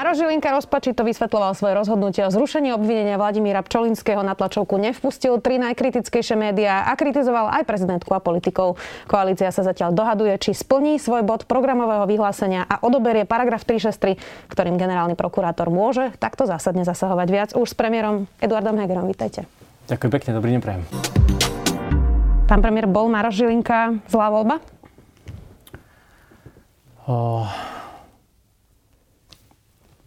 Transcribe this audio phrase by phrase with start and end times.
[0.00, 5.60] Maro Žilinka rozpačito vysvetloval svoje rozhodnutie o zrušení obvinenia Vladimíra Pčolinského na tlačovku, nevpustil tri
[5.60, 8.80] najkritickejšie médiá a kritizoval aj prezidentku a politikov.
[9.04, 14.16] Koalícia sa zatiaľ dohaduje, či splní svoj bod programového vyhlásenia a odoberie paragraf 363,
[14.48, 17.50] ktorým generálny prokurátor môže takto zásadne zasahovať viac.
[17.52, 19.04] Už s premiérom Eduardom Hegerom.
[19.04, 19.44] Vítajte.
[19.84, 20.82] Ďakujem pekne, dobrý deň prajem.
[22.48, 24.64] Pán premiér, bol Maro Žilinka zlá voľba?
[27.04, 27.44] Oh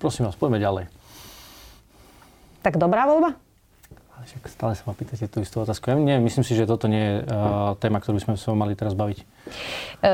[0.03, 0.85] Prosím vás, poďme ďalej.
[2.59, 3.39] Tak dobrá voľba?
[4.23, 5.91] však stále sa ma pýtate tú istú otázku.
[5.91, 8.73] Ja nie, myslím si, že toto nie je uh, téma, ktorú by sme sa mali
[8.73, 9.19] teraz baviť.
[9.19, 9.23] E,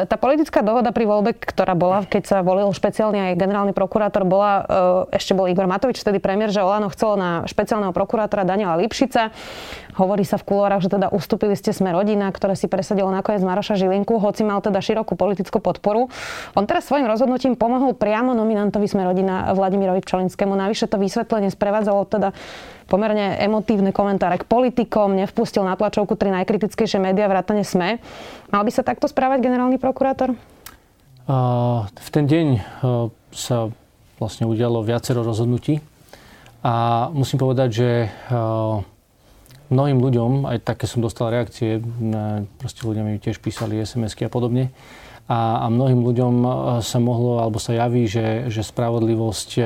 [0.09, 4.65] tá politická dohoda pri voľbe, ktorá bola, keď sa volil špeciálne aj generálny prokurátor, bola,
[4.65, 4.65] uh,
[5.13, 9.29] ešte bol Igor Matovič, vtedy premiér, že Olano chcelo na špeciálneho prokurátora Daniela Lipšica.
[9.99, 13.75] Hovorí sa v kulórach, že teda ustúpili ste sme rodina, ktoré si presadilo nakoniec Maroša
[13.75, 16.07] Žilinku, hoci mal teda širokú politickú podporu.
[16.55, 20.55] On teraz svojim rozhodnutím pomohol priamo nominantovi sme rodina Vladimirovi Pčolinskému.
[20.55, 22.31] Navyše to vysvetlenie sprevádzalo teda
[22.87, 27.99] pomerne emotívne komentáre k politikom, nevpustil na tlačovku tri najkritickejšie médiá vrátane SME.
[28.49, 30.33] Mal by sa takto správať generálny prokurátor?
[31.29, 33.69] Uh, v ten deň uh, sa
[34.17, 35.83] vlastne udialo viacero rozhodnutí
[36.65, 37.89] a musím povedať, že
[38.33, 38.81] uh,
[39.69, 41.81] mnohým ľuďom, aj také som dostal reakcie,
[42.57, 44.73] proste ľudia mi tiež písali SMS-ky a podobne,
[45.29, 46.33] a, a mnohým ľuďom
[46.81, 49.61] sa mohlo, alebo sa javí, že, že spravodlivosť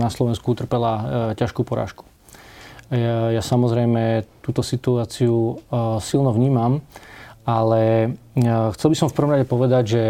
[0.00, 0.92] na Slovensku utrpela
[1.36, 2.08] ťažkú porážku.
[2.88, 5.60] Ja, ja samozrejme túto situáciu
[6.00, 6.80] silno vnímam,
[7.44, 8.16] ale
[8.72, 10.02] chcel by som v prvom rade povedať, že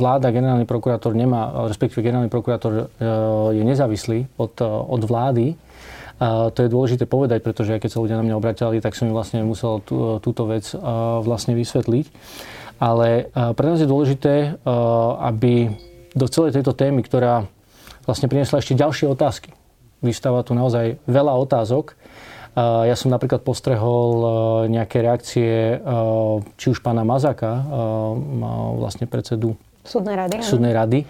[0.00, 2.88] vláda, generálny prokurátor nemá, respektíve generálny prokurátor
[3.52, 5.52] je nezávislý od, od vlády.
[6.22, 9.14] Uh, to je dôležité povedať, pretože keď sa ľudia na mňa obratili, tak som im
[9.16, 10.70] vlastne musel tú, túto vec
[11.26, 12.06] vlastne vysvetliť.
[12.78, 14.62] Ale pre nás je dôležité,
[15.18, 15.70] aby
[16.14, 17.46] do celej tejto témy, ktorá
[18.06, 19.54] vlastne priniesla ešte ďalšie otázky,
[20.02, 21.94] vystáva tu naozaj veľa otázok.
[22.58, 24.10] Ja som napríklad postrehol
[24.66, 25.78] nejaké reakcie
[26.58, 27.66] či už pána Mazaka,
[28.78, 29.54] vlastne predsedu
[29.86, 31.06] súdnej rady, súdnej rady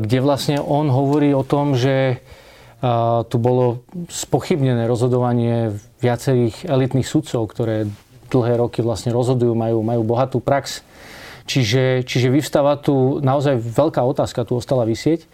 [0.00, 2.24] kde vlastne on hovorí o tom, že
[3.28, 7.84] tu bolo spochybnené rozhodovanie viacerých elitných sudcov, ktoré
[8.32, 10.80] dlhé roky vlastne rozhodujú, majú, majú bohatú prax.
[11.44, 15.26] Čiže, čiže vyvstáva tu naozaj veľká otázka, tu ostala vysieť.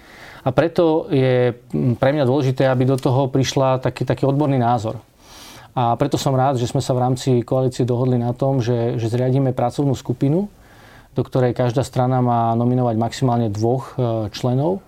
[0.42, 1.54] A preto je
[1.98, 4.98] pre mňa dôležité, aby do toho prišla taký, taký odborný názor.
[5.76, 9.12] A preto som rád, že sme sa v rámci koalície dohodli na tom, že, že
[9.12, 10.48] zriadíme pracovnú skupinu,
[11.12, 14.80] do ktorej každá strana má nominovať maximálne dvoch e, členov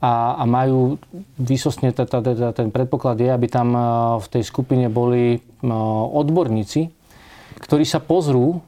[0.00, 0.96] a, a majú
[1.36, 3.80] výsostne, ten predpoklad je, aby tam e,
[4.20, 5.38] v tej skupine boli e,
[6.16, 6.88] odborníci,
[7.60, 8.64] ktorí sa pozrú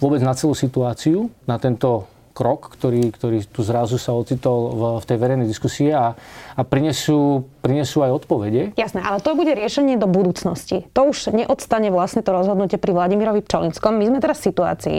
[0.00, 5.04] vôbec na celú situáciu, na tento krok, ktorý, ktorý tu zrazu sa ocitol v, v
[5.04, 6.16] tej verejnej diskusii a,
[6.56, 8.72] a prinesú, prinesú aj odpovede.
[8.80, 10.88] Jasné, ale to bude riešenie do budúcnosti.
[10.96, 13.92] To už neodstane vlastne to rozhodnutie pri Vladimirovi Pčolinskom.
[14.00, 14.98] My sme teraz v situácii,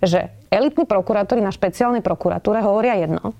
[0.00, 3.36] že elitní prokurátori na špeciálnej prokuratúre hovoria jedno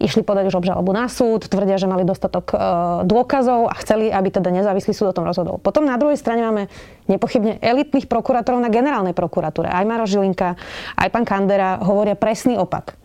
[0.00, 2.56] išli podať už obžalobu na súd, tvrdia, že mali dostatok e,
[3.04, 5.60] dôkazov a chceli, aby teda nezávislý súd o tom rozhodol.
[5.60, 6.72] Potom na druhej strane máme
[7.04, 9.68] nepochybne elitných prokurátorov na generálnej prokuratúre.
[9.68, 10.56] Aj Maro Žilinka,
[10.96, 12.96] aj pán Kandera hovoria presný opak.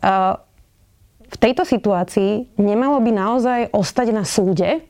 [0.00, 0.40] E,
[1.32, 4.80] v tejto situácii nemalo by naozaj ostať na súde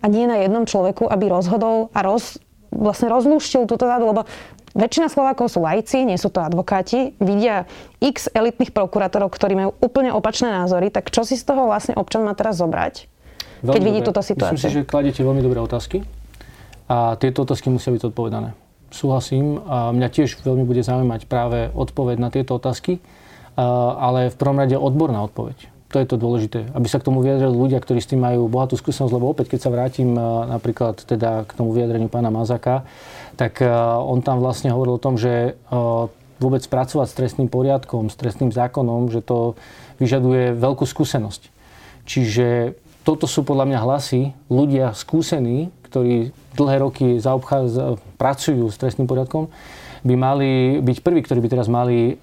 [0.00, 2.38] a nie na jednom človeku, aby rozhodol a roz,
[2.70, 4.22] vlastne rozlúštil túto zádu, lebo
[4.70, 7.66] Väčšina Slovákov sú lajci, nie sú to advokáti, vidia
[7.98, 12.22] x elitných prokurátorov, ktorí majú úplne opačné názory, tak čo si z toho vlastne občan
[12.22, 13.10] má teraz zobrať,
[13.66, 14.54] veľmi keď vidí túto situáciu?
[14.54, 16.06] Myslím si, že kladete veľmi dobré otázky
[16.86, 18.54] a tieto otázky musia byť odpovedané.
[18.94, 23.02] Súhlasím a mňa tiež veľmi bude zaujímať práve odpoveď na tieto otázky,
[23.98, 25.66] ale v prvom rade odborná odpoveď.
[25.90, 28.78] To je to dôležité, aby sa k tomu vyjadrili ľudia, ktorí s tým majú bohatú
[28.78, 30.14] skúsenosť, lebo opäť, keď sa vrátim
[30.46, 32.86] napríklad teda k tomu vyjadreniu pána Mazaka,
[33.34, 33.66] tak eh,
[33.98, 36.04] on tam vlastne hovoril o tom, že eh,
[36.40, 39.58] vôbec pracovať s trestným poriadkom, s trestným zákonom, že to
[39.98, 41.50] vyžaduje veľkú skúsenosť.
[42.06, 49.10] Čiže toto sú podľa mňa hlasy ľudia skúsení, ktorí dlhé roky zaobchádza, pracujú s trestným
[49.10, 49.50] poriadkom,
[50.00, 52.16] by mali byť prví, ktorí by teraz mali,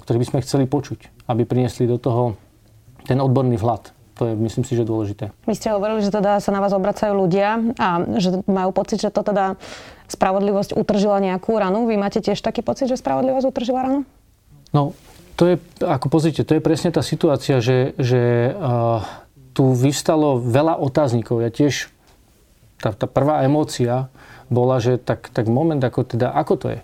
[0.00, 2.40] ktorí by sme chceli počuť, aby priniesli do toho
[3.06, 3.94] ten odborný vhľad.
[4.20, 5.32] To je, myslím si, že dôležité.
[5.48, 9.08] Vy ste hovorili, že teda sa na vás obracajú ľudia a že majú pocit, že
[9.08, 9.56] to teda
[10.12, 11.88] spravodlivosť utržila nejakú ranu.
[11.88, 14.00] Vy máte tiež taký pocit, že spravodlivosť utržila ranu?
[14.76, 14.92] No,
[15.40, 19.00] to je, ako pozrite, to je presne tá situácia, že, že uh,
[19.56, 21.40] tu vyvstalo veľa otáznikov.
[21.40, 21.88] Ja tiež,
[22.84, 24.12] tá, tá prvá emócia
[24.52, 26.80] bola, že tak, tak moment, ako teda, ako to je?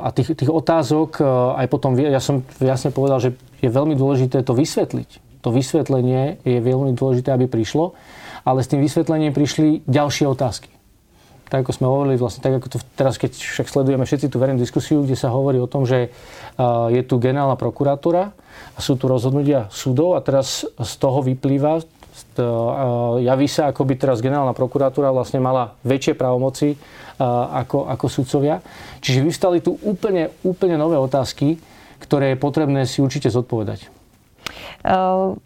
[0.00, 1.20] A tých, tých otázok
[1.60, 5.42] aj potom, ja som jasne povedal, že je veľmi dôležité to vysvetliť.
[5.44, 7.92] To vysvetlenie je veľmi dôležité, aby prišlo,
[8.44, 10.80] ale s tým vysvetlením prišli ďalšie otázky
[11.50, 14.62] tak ako sme hovorili, vlastne tak ako to teraz, keď však sledujeme všetci tú verejnú
[14.62, 16.14] diskusiu, kde sa hovorí o tom, že
[16.94, 18.30] je tu generálna prokuratúra
[18.72, 21.82] a sú tu rozhodnutia súdov a teraz z toho vyplýva,
[23.20, 26.78] javí sa, ako by teraz generálna prokuratúra vlastne mala väčšie právomoci
[27.20, 28.64] ako, ako sudcovia.
[29.04, 31.60] Čiže vystali tu úplne, úplne nové otázky,
[32.00, 33.92] ktoré je potrebné si určite zodpovedať.
[34.86, 35.36] Uh...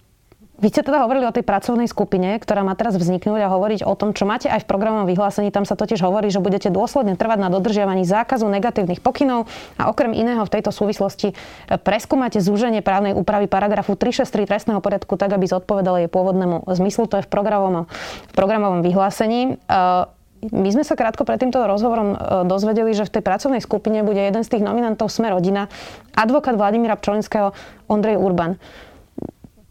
[0.54, 3.94] Vy ste teda hovorili o tej pracovnej skupine, ktorá má teraz vzniknúť a hovoriť o
[3.98, 5.50] tom, čo máte aj v programovom vyhlásení.
[5.50, 9.50] Tam sa totiž hovorí, že budete dôsledne trvať na dodržiavaní zákazu negatívnych pokynov
[9.82, 15.18] a okrem iného v tejto súvislosti e, preskúmate zúženie právnej úpravy paragrafu 363 trestného poriadku
[15.18, 17.10] tak, aby zodpovedalo jej pôvodnému zmyslu.
[17.10, 17.90] To je v programovom,
[18.30, 19.58] v programovom vyhlásení.
[19.58, 19.82] E,
[20.54, 22.16] my sme sa krátko pred týmto rozhovorom e,
[22.46, 25.66] dozvedeli, že v tej pracovnej skupine bude jeden z tých nominantov Sme rodina,
[26.14, 27.50] advokát Vladimíra Pčolinského,
[27.90, 28.54] Ondrej Urban.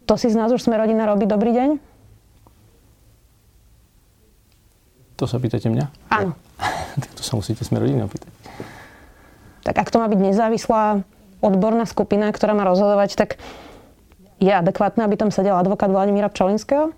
[0.04, 1.70] To si z nás už sme rodina robí dobrý deň?
[5.16, 5.86] To sa pýtate mňa?
[6.10, 6.34] Áno.
[6.98, 8.30] tak to sa musíte sme rodiny opýtať.
[9.64, 11.06] Tak ak to má byť nezávislá
[11.40, 13.30] odborná skupina, ktorá má rozhodovať, tak
[14.42, 16.92] je adekvátne, aby tam sedel advokát Vladimíra Pčolinského?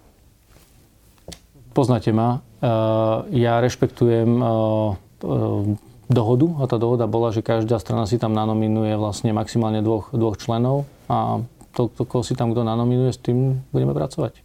[1.76, 2.40] Poznáte ma.
[2.56, 5.64] Eh, ja rešpektujem eh, eh,
[6.08, 10.40] dohodu a tá dohoda bola, že každá strana si tam nanominuje vlastne maximálne dvoch, dvoch
[10.40, 11.44] členov a
[11.76, 14.40] to, to, koho si tam kto nanominuje, s tým budeme pracovať.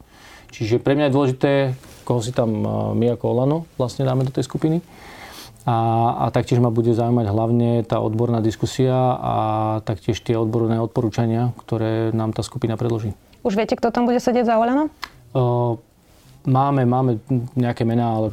[0.51, 1.51] Čiže pre mňa je dôležité,
[2.03, 4.83] koho si tam e, my ako Olano vlastne dáme do tej skupiny.
[5.63, 5.77] A,
[6.17, 9.35] a taktiež ma bude zaujímať hlavne tá odborná diskusia a
[9.85, 13.13] taktiež tie odborné odporúčania, ktoré nám tá skupina predloží.
[13.45, 14.89] Už viete, kto tam bude sedieť za Olano?
[15.31, 15.77] Uh,
[16.41, 17.21] Máme, máme
[17.53, 18.27] nejaké mená, ale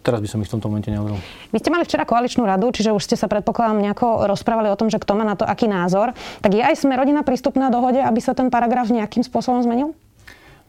[0.00, 1.20] teraz by som ich v tomto momente nehovoril.
[1.52, 4.88] Vy ste mali včera koaličnú radu, čiže už ste sa predpokladám nejako rozprávali o tom,
[4.88, 6.16] že kto má na to aký názor.
[6.40, 9.92] Tak je aj sme rodina prístupná dohode, aby sa ten paragraf nejakým spôsobom zmenil?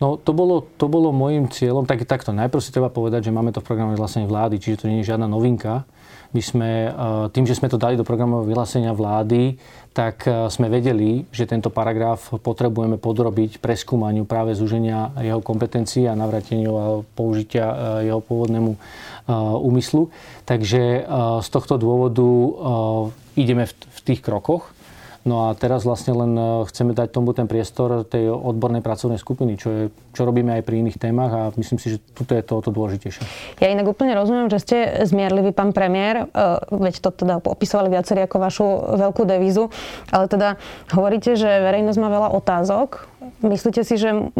[0.03, 1.87] No to bolo, to bolo môjim cieľom.
[1.87, 4.89] Tak, takto, najprv si treba povedať, že máme to v programe vlastne vlády, čiže to
[4.89, 5.87] nie je žiadna novinka.
[6.31, 6.93] My sme, eh,
[7.35, 9.59] tým, že sme to dali do programového vyhlásenia vlády,
[9.91, 16.15] tak eh, sme vedeli, že tento paragraf potrebujeme podrobiť preskúmaniu práve zúženia jeho kompetencií a
[16.15, 16.85] navrateniu a
[17.15, 17.75] použitia eh,
[18.11, 18.73] jeho pôvodnému
[19.61, 20.11] úmyslu.
[20.43, 21.07] Takže
[21.39, 22.25] z tohto dôvodu
[23.37, 24.73] ideme v tých krokoch.
[25.21, 29.53] No a teraz vlastne len e, chceme dať tomu ten priestor tej odbornej pracovnej skupiny,
[29.53, 29.83] čo, je,
[30.17, 32.73] čo robíme aj pri iných témach a myslím si, že tuto je to o to
[32.73, 33.21] dôležitejšie.
[33.61, 38.25] Ja inak úplne rozumiem, že ste zmierliví, pán premiér, e, veď to teda opisovali viacerí
[38.25, 39.69] ako vašu veľkú devízu,
[40.09, 40.57] ale teda
[40.89, 43.05] hovoríte, že verejnosť má veľa otázok.
[43.45, 44.33] Myslíte si, že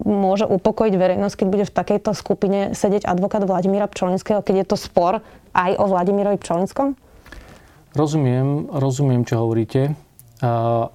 [0.00, 4.76] môže upokojiť verejnosť, keď bude v takejto skupine sedieť advokát Vladimíra Pčolinského, keď je to
[4.80, 5.20] spor
[5.52, 6.96] aj o Vladimírovi Pčolinskom?
[7.92, 9.92] Rozumiem, rozumiem, čo hovoríte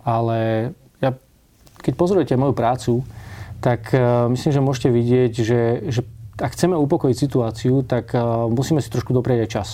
[0.03, 1.15] ale ja,
[1.79, 2.93] keď pozorujete moju prácu,
[3.63, 3.89] tak
[4.29, 6.01] myslím, že môžete vidieť, že, že
[6.37, 8.13] ak chceme upokojiť situáciu, tak
[8.53, 9.69] musíme si trošku dopriať aj čas.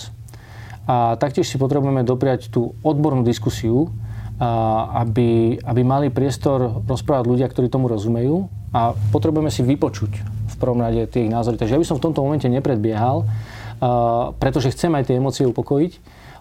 [0.88, 3.92] A taktiež si potrebujeme dopriať tú odbornú diskusiu,
[4.40, 10.80] aby, aby mali priestor rozprávať ľudia, ktorí tomu rozumejú a potrebujeme si vypočuť v prvom
[10.82, 11.54] rade tie ich názory.
[11.60, 13.26] Takže ja by som v tomto momente nepredbiehal,
[14.40, 15.92] pretože chcem aj tie emócie upokojiť,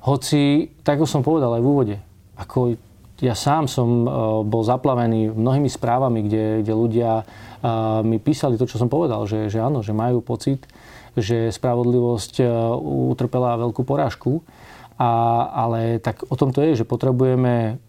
[0.03, 1.95] hoci, tak ako som povedal aj v úvode,
[2.35, 2.75] ako
[3.21, 4.07] ja sám som e,
[4.47, 7.23] bol zaplavený mnohými správami, kde, kde ľudia e,
[8.01, 10.65] mi písali to, čo som povedal, že, že áno, že majú pocit,
[11.13, 12.45] že spravodlivosť e,
[13.13, 14.41] utrpela veľkú porážku.
[14.93, 17.81] A, ale tak o tom to je, že potrebujeme,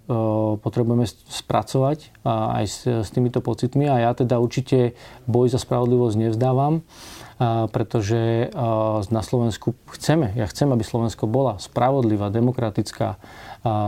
[0.65, 4.97] potrebujeme spracovať aj s, s týmito pocitmi a ja teda určite
[5.29, 6.81] boj za spravodlivosť nevzdávam
[7.75, 8.51] pretože
[9.11, 13.19] na Slovensku chceme, ja chcem, aby Slovensko bola spravodlivá, demokratická,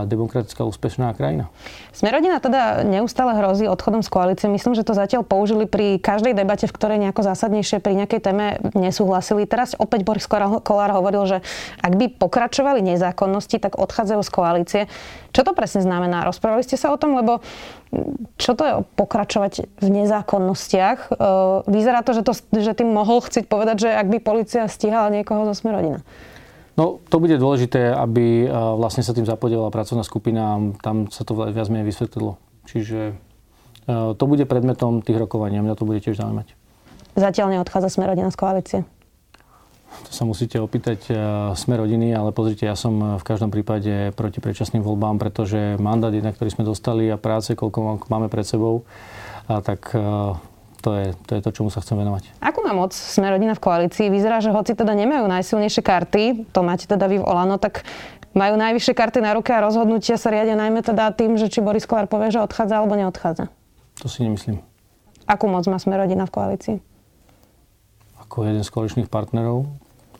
[0.09, 1.53] demokratická úspešná krajina.
[1.93, 4.49] Smerodina teda neustále hrozí odchodom z koalície.
[4.49, 8.47] Myslím, že to zatiaľ použili pri každej debate, v ktorej nejako zásadnejšie pri nejakej téme
[8.73, 9.45] nesúhlasili.
[9.45, 11.39] Teraz opäť Boris Kolár hovoril, že
[11.85, 14.83] ak by pokračovali nezákonnosti, tak odchádzajú z koalície.
[15.37, 16.25] Čo to presne znamená?
[16.25, 17.45] Rozprávali ste sa o tom, lebo
[18.41, 20.99] čo to je pokračovať v nezákonnostiach?
[21.05, 21.09] E,
[21.69, 25.45] vyzerá to, že, to, že tým mohol chcieť povedať, že ak by policia stíhala niekoho
[25.53, 26.01] zo Smerodina.
[26.77, 31.33] No, to bude dôležité, aby e, vlastne sa tým zapodiela pracovná skupina tam sa to
[31.49, 32.37] viac menej vysvetlilo.
[32.69, 33.17] Čiže
[33.89, 36.53] e, to bude predmetom tých rokovaní mňa to bude tiež zaujímať.
[37.17, 38.79] Zatiaľ neodchádza Smer rodina z koalície?
[40.05, 41.13] To sa musíte opýtať e,
[41.57, 46.37] Smer rodiny, ale pozrite, ja som v každom prípade proti predčasným voľbám, pretože mandát, jednak,
[46.37, 48.85] ktorý sme dostali a práce, koľko máme pred sebou,
[49.49, 49.97] a tak
[50.87, 52.39] to je, to je to, čomu sa chcem venovať.
[52.39, 54.07] Akú má moc sme rodina v koalícii?
[54.07, 57.83] Vyzerá, že hoci teda nemajú najsilnejšie karty, to máte teda vy v Olano, tak
[58.39, 61.91] majú najvyššie karty na ruke a rozhodnutia sa riadia najmä teda tým, že či Boris
[61.91, 63.51] Kolár povie, že odchádza alebo neodchádza.
[63.99, 64.63] To si nemyslím.
[65.27, 66.77] Akú moc má sme rodina v koalícii?
[68.23, 69.67] Ako jeden z koaličných partnerov,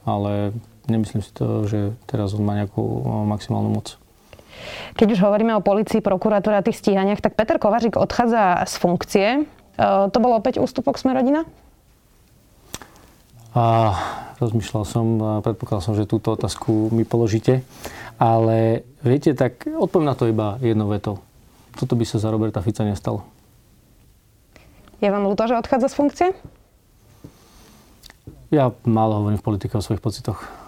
[0.03, 0.51] ale
[0.91, 2.83] nemyslím si to, že teraz on má nejakú
[3.31, 4.03] maximálnu moc.
[4.99, 9.29] Keď už hovoríme o policii, prokuratúre a tých stíhaniach, tak Peter Kovařík odchádza z funkcie.
[9.77, 11.45] E, to bolo opäť ústupok sme rodina?
[13.57, 13.97] A
[14.41, 17.65] rozmýšľal som, a predpokladal som, že túto otázku mi položíte.
[18.17, 21.21] Ale viete, tak odpoviem na to iba jednou vetou.
[21.77, 23.25] Toto by sa za Roberta Fica nestalo.
[25.01, 26.29] Je vám ľúto, že odchádza z funkcie?
[28.49, 30.66] Ja málo hovorím v politike o svojich pocitoch.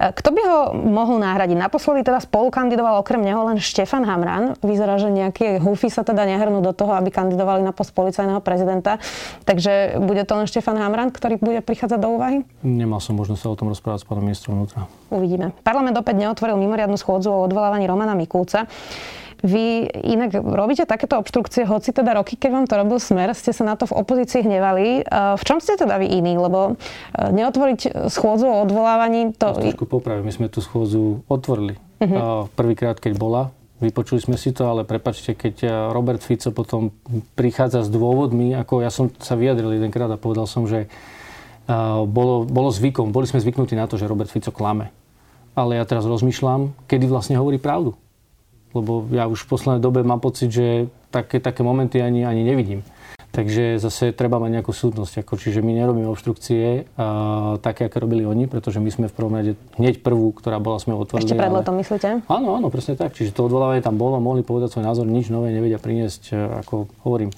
[0.00, 1.56] E, kto by ho mohol nahradiť?
[1.56, 4.58] Naposledy teda spolu kandidoval okrem neho len Štefan Hamran.
[4.60, 9.02] Vyzerá, že nejaké húfy sa teda nehrnú do toho, aby kandidovali na post policajného prezidenta.
[9.48, 12.42] Takže bude to len Štefan Hamran, ktorý bude prichádzať do úvahy?
[12.60, 14.86] Nemal som možnosť sa o tom rozprávať s pánom ministrom vnútra.
[15.10, 15.54] Uvidíme.
[15.62, 18.66] Parlament opäť neotvoril mimoriadnu schôdzu o odvolávaní Romana Mikulca.
[19.44, 23.68] Vy inak robíte takéto obštrukcie, hoci teda roky, keď vám to robil smer, ste sa
[23.68, 25.04] na to v opozícii hnevali.
[25.36, 26.40] V čom ste teda vy iní?
[26.40, 29.36] Lebo e, neotvoriť schôdzu o odvolávaní...
[29.36, 29.52] To...
[29.52, 31.76] Trošku popravím, my sme tú schôdzu otvorili.
[32.00, 32.48] Uh-huh.
[32.56, 33.52] Prvýkrát, keď bola,
[33.84, 36.88] vypočuli sme si to, ale prepačte, keď e, Robert Fico potom
[37.36, 41.76] prichádza s dôvodmi, ako ja som sa vyjadril jedenkrát a povedal som, že e,
[42.08, 44.88] bolo, bolo zvykom, boli sme zvyknutí na to, že Robert Fico klame.
[45.52, 47.92] Ale ja teraz rozmýšľam, kedy vlastne hovorí pravdu
[48.74, 52.82] lebo ja už v poslednej dobe mám pocit, že také, také momenty ani, ani nevidím.
[53.34, 55.26] Takže zase treba mať nejakú súdnosť.
[55.26, 59.34] Ako, čiže my nerobíme obštrukcie a, také, aké robili oni, pretože my sme v prvom
[59.34, 61.26] rade hneď prvú, ktorá bola, sme otvorili.
[61.26, 62.22] Ešte pred letom myslíte?
[62.30, 63.10] Áno, áno, presne tak.
[63.10, 66.86] Čiže to odvolávanie tam bolo, mohli povedať svoj názor, nič nové nevedia priniesť, e, ako
[67.02, 67.34] hovorím.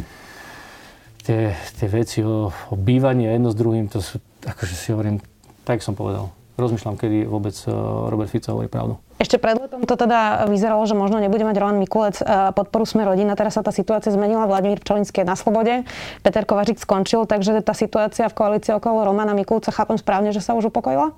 [1.25, 5.25] Tie, tie veci o, o bývaní jedno s druhým, to sú, akože si hovorím,
[5.65, 6.29] tak som povedal.
[6.61, 7.73] Rozmýšľam, kedy vôbec e,
[8.13, 9.01] Robert Fico hovorí pravdu.
[9.17, 13.09] Ešte pred letom to teda vyzeralo, že možno nebude mať Roman Mikulec e, podporu Sme
[13.09, 13.33] rodina.
[13.33, 14.45] Teraz sa tá situácia zmenila.
[14.45, 15.89] Vladimír Pčolinský je na slobode.
[16.21, 20.53] Peter Kovařík skončil, takže tá situácia v koalícii okolo Romana Mikulca chápem správne, že sa
[20.53, 21.17] už upokojila?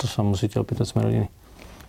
[0.00, 1.28] To sa musíte opýtať Sme rodiny.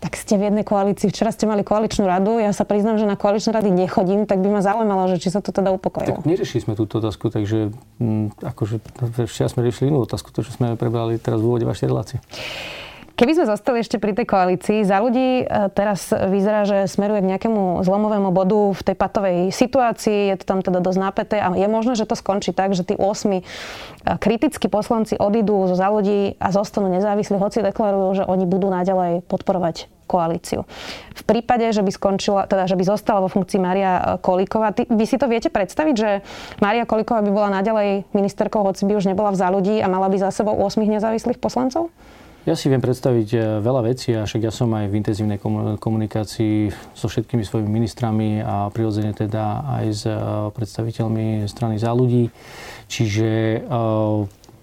[0.03, 1.07] Tak ste v jednej koalícii.
[1.07, 2.35] Včera ste mali koaličnú radu.
[2.35, 5.39] Ja sa priznám, že na koaličné rady nechodím, tak by ma zaujímalo, že či sa
[5.39, 6.19] to teda upokojilo.
[6.19, 7.71] Tak neriešili sme túto otázku, takže
[8.03, 8.83] m, mm, akože
[9.31, 12.19] včera sme riešili inú otázku, to, čo sme prebrali teraz v úvode vašej relácie.
[13.13, 17.29] Keby sme zostali ešte pri tej koalícii, za ľudí e, teraz vyzerá, že smeruje k
[17.29, 21.69] nejakému zlomovému bodu v tej patovej situácii, je to tam teda dosť napäté a je
[21.69, 23.05] možné, že to skončí tak, že tí 8
[23.37, 23.41] e,
[24.17, 29.21] kritickí poslanci odídu zo za ľudí a zostanú nezávislí, hoci deklarujú, že oni budú naďalej
[29.29, 30.65] podporovať koalíciu.
[31.13, 35.05] V prípade, že by skončila, teda, že by zostala vo funkcii Maria Kolíková, ty, vy
[35.05, 36.25] si to viete predstaviť, že
[36.65, 40.17] Maria Kolíková by bola naďalej ministerkou, hoci by už nebola v záľudí a mala by
[40.17, 41.93] za sebou 8 nezávislých poslancov?
[42.43, 45.39] Ja si viem predstaviť eh, veľa vecí a však ja som aj v intenzívnej
[45.79, 50.19] komunikácii so všetkými svojimi ministrami a prirodzene teda aj s eh,
[50.51, 52.27] predstaviteľmi strany za ľudí.
[52.91, 53.63] Čiže eh,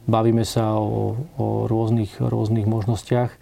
[0.05, 3.33] bavíme sa o, o rôznych, rôznych možnostiach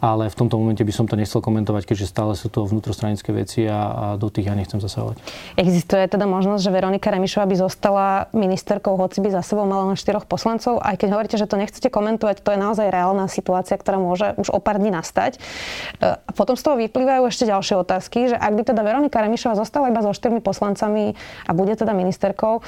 [0.00, 3.64] ale v tomto momente by som to nechcel komentovať, keďže stále sú to vnútrostranické veci
[3.64, 5.16] a, a do tých ja nechcem zasahovať.
[5.56, 9.96] Existuje teda možnosť, že Veronika Remišová by zostala ministerkou, hoci by za sebou mala len
[9.96, 10.84] štyroch poslancov.
[10.84, 14.52] Aj keď hovoríte, že to nechcete komentovať, to je naozaj reálna situácia, ktorá môže už
[14.52, 15.36] o pár dní nastať.
[15.36, 19.56] E, a potom z toho vyplývajú ešte ďalšie otázky, že ak by teda Veronika Remišová
[19.56, 21.16] zostala iba so štyrmi poslancami
[21.48, 22.62] a bude teda ministerkou, e,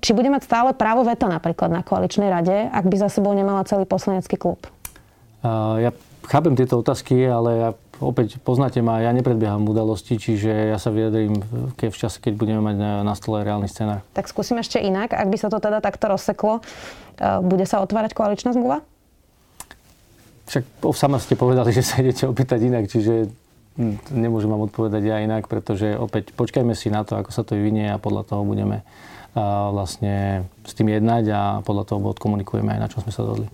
[0.00, 3.68] či bude mať stále právo veta napríklad na koaličnej rade, ak by za sebou nemala
[3.68, 4.77] celý poslanecký klub?
[5.44, 5.90] Ja
[6.26, 11.42] chápem tieto otázky, ale ja opäť poznáte ma, ja nepredbieham udalosti, čiže ja sa vyjadrím
[11.74, 14.02] ke v čase, keď budeme mať na, na stole reálny scenár.
[14.14, 15.14] Tak skúsim ešte inak.
[15.14, 16.62] Ak by sa to teda takto rozseklo, e,
[17.42, 18.82] bude sa otvárať koaličná zmluva?
[20.46, 20.64] Však
[20.94, 23.28] sama ste povedali, že sa idete opýtať inak, čiže
[23.76, 27.58] hm, nemôžem vám odpovedať ja inak, pretože opäť počkajme si na to, ako sa to
[27.58, 28.86] vyvinie a podľa toho budeme
[29.70, 33.46] vlastne s tým jednať a podľa toho odkomunikujeme aj na čom sme sa dohodli.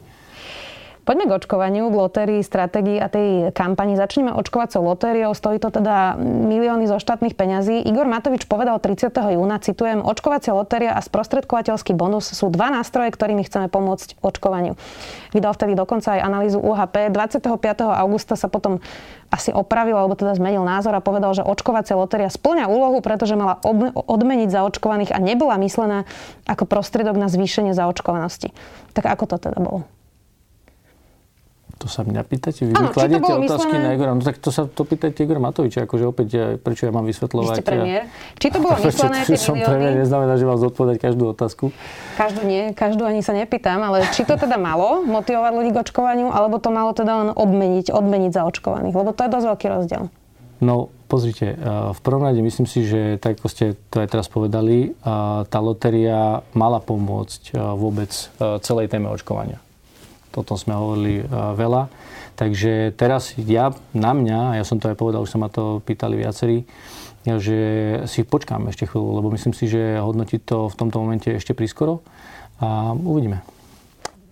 [1.05, 3.93] Poďme k očkovaniu, k lotérii, stratégii a tej kampani.
[3.93, 5.37] Začneme očkovacou lotériou.
[5.37, 7.85] Stojí to teda milióny zo štátnych peňazí.
[7.85, 9.13] Igor Matovič povedal 30.
[9.13, 14.81] júna, citujem, očkovacia lotéria a sprostredkovateľský bonus sú dva nástroje, ktorými chceme pomôcť očkovaniu.
[15.37, 17.13] Vydal vtedy dokonca aj analýzu UHP.
[17.13, 17.53] 25.
[17.85, 18.81] augusta sa potom
[19.29, 23.61] asi opravil, alebo teda zmenil názor a povedal, že očkovacia lotéria splňa úlohu, pretože mala
[24.09, 26.09] odmeniť zaočkovaných a nebola myslená
[26.49, 28.57] ako prostriedok na zvýšenie zaočkovanosti.
[28.97, 29.85] Tak ako to teda bolo?
[31.85, 32.65] To sa mi napýtate?
[32.65, 33.85] Vy ano, kladiete otázky myslené...
[33.85, 34.17] na Igora.
[34.17, 35.85] No tak to sa to pýtajte Igor Matoviča.
[35.85, 37.45] Akože opäť, ja, prečo ja mám vysvetľovať?
[37.45, 38.03] Vy ste premiér.
[38.41, 41.77] Či to bolo myslené, tie som premiér, neznamená, že mám zodpovedať každú otázku.
[42.17, 46.33] Každú nie, každú ani sa nepýtam, ale či to teda malo motivovať ľudí k očkovaniu,
[46.33, 48.97] alebo to malo teda len obmeniť, odmeniť za očkovaných?
[48.97, 50.03] Lebo to je dosť veľký rozdiel.
[50.65, 51.53] No, pozrite,
[51.93, 54.97] v prvom rade myslím si, že tak ako ste to aj teraz povedali,
[55.53, 58.09] tá lotéria mala pomôcť vôbec
[58.65, 59.61] celej téme očkovania.
[60.35, 61.87] Toto sme hovorili veľa.
[62.35, 65.79] Takže teraz ja, na mňa, a ja som to aj povedal, už sa ma to
[65.87, 66.67] pýtali viacerí,
[67.23, 67.59] že
[68.11, 72.03] si počkám ešte chvíľu, lebo myslím si, že hodnotiť to v tomto momente ešte prískoro
[72.59, 73.47] a uvidíme.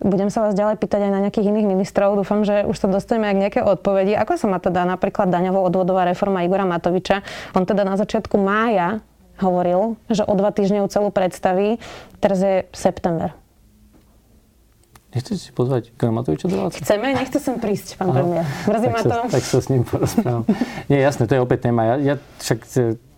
[0.03, 2.19] Budem sa vás ďalej pýtať aj na nejakých iných ministrov.
[2.19, 4.19] Dúfam, že už sa dostaneme aj k nejaké odpovedi.
[4.19, 7.23] Ako sa má teda napríklad daňovo-odvodová reforma Igora Matoviča?
[7.55, 8.99] On teda na začiatku mája
[9.39, 11.79] hovoril, že o dva týždne celú predstaví.
[12.19, 13.31] Teraz je september.
[15.13, 16.81] Nechcete si pozvať Igora Matoviča relácie?
[16.81, 18.49] Chceme, nechce sem prísť, pán premiér.
[18.65, 19.17] Mrzí ma to.
[19.29, 20.49] tak sa s ním porozprávam.
[20.89, 21.85] Nie, jasné, to je opäť téma.
[21.85, 22.65] Ja, ja však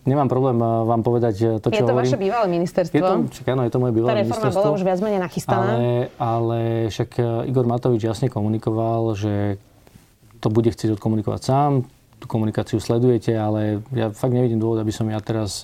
[0.05, 2.11] nemám problém eh, vám povedať to, čo Je to hovorím.
[2.11, 2.95] vaše bývalé ministerstvo.
[2.95, 5.71] Je to, však áno, je to moje bývalé Tá reforma bola už viac menej nachystaná.
[5.71, 5.87] Ale,
[6.21, 6.59] ale
[6.93, 9.57] však eh, Igor Matovič jasne komunikoval, že
[10.39, 11.71] to bude chcieť odkomunikovať sám,
[12.25, 15.61] tú komunikáciu sledujete, ale ja fakt nevidím dôvod, aby som ja teraz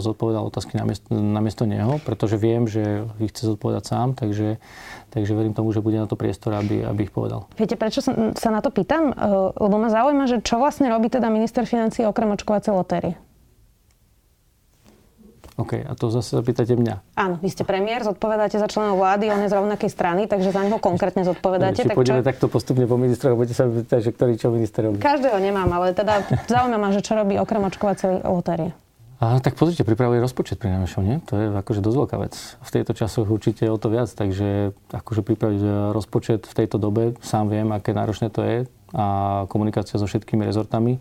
[0.00, 4.56] zodpovedal otázky namiesto, namiesto neho, pretože viem, že ich chce zodpovedať sám, takže,
[5.12, 7.44] takže verím tomu, že bude na to priestor, aby, aby ich povedal.
[7.60, 8.16] Viete, prečo sa,
[8.48, 9.12] na to pýtam?
[9.60, 13.20] Lebo ma zaujíma, že čo vlastne robí teda minister financí okrem očkovacej lotérie?
[15.60, 17.12] OK, a to zase zapýtate mňa.
[17.12, 20.64] Áno, vy ste premiér, zodpovedáte za členov vlády, on je z rovnakej strany, takže za
[20.64, 21.84] neho konkrétne zodpovedáte.
[21.84, 22.28] tak pôjdeme čo...
[22.32, 24.96] takto postupne po ministroch, budete sa pýtať, že ktorý čo minister robí.
[24.96, 28.72] Každého nemám, ale teda zaujíma ma, že čo robí okrem očkovacej lotérie.
[29.22, 31.22] A, tak pozrite, pripravuje rozpočet pri najmenšom, nie?
[31.30, 32.34] To je akože dosť veľká vec.
[32.58, 37.46] V tejto časoch určite o to viac, takže akože pripraviť rozpočet v tejto dobe, sám
[37.46, 39.04] viem, aké náročné to je a
[39.46, 40.98] komunikácia so všetkými rezortami.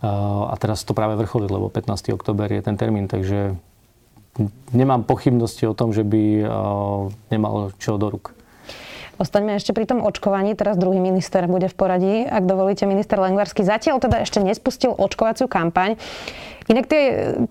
[0.00, 2.14] A teraz to práve vrcholí, lebo 15.
[2.14, 3.58] október je ten termín, takže
[4.70, 6.48] nemám pochybnosti o tom, že by eh,
[7.32, 8.34] nemal čo do ruk.
[9.20, 10.56] Ostaňme ešte pri tom očkovaní.
[10.56, 12.14] Teraz druhý minister bude v poradí.
[12.24, 16.00] Ak dovolíte, minister Lengvarský zatiaľ teda ešte nespustil očkovaciu kampaň.
[16.72, 17.02] Inak tie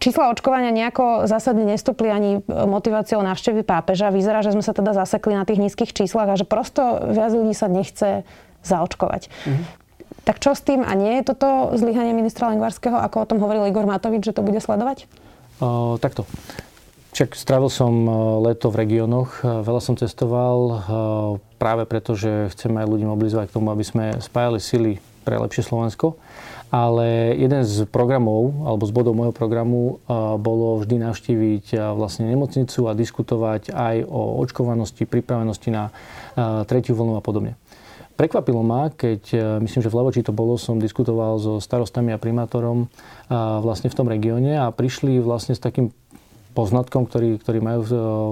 [0.01, 4.09] čísla očkovania nejako zásadne nestúpli ani motiváciou návštevy pápeža.
[4.09, 7.53] Vyzerá, že sme sa teda zasekli na tých nízkych číslach a že prosto viac ľudí
[7.53, 8.25] sa nechce
[8.65, 9.29] zaočkovať.
[9.29, 9.65] Mm-hmm.
[10.25, 10.81] Tak čo s tým?
[10.81, 14.41] A nie je toto zlyhanie ministra Lengvarského, ako o tom hovoril Igor Matovič, že to
[14.41, 15.05] bude sledovať?
[15.59, 16.25] O, takto.
[17.09, 18.11] Však strávil som e,
[18.45, 20.75] leto v regiónoch, e, veľa som cestoval e,
[21.57, 24.91] práve preto, že chceme aj ľudí mobilizovať k tomu, aby sme spájali sily
[25.25, 26.21] pre lepšie Slovensko.
[26.69, 29.97] Ale jeden z programov, alebo z bodov môjho programu
[30.37, 35.89] bolo vždy navštíviť vlastne nemocnicu a diskutovať aj o očkovanosti, pripravenosti na
[36.69, 37.57] tretiu vlnu a podobne.
[38.21, 42.85] Prekvapilo ma, keď, myslím, že v Levoči to bolo, som diskutoval so starostami a primátorom
[43.65, 45.89] vlastne v tom regióne a prišli vlastne s takým
[46.59, 47.81] poznatkom, ktorý, ktorý majú